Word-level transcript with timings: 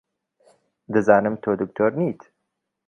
دەزانم 0.93 1.35
تۆ 1.43 1.49
دکتۆر 1.59 1.91
نیت. 1.99 2.19